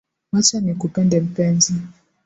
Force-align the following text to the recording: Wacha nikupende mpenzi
Wacha 0.31 0.59
nikupende 0.59 1.19
mpenzi 1.21 1.73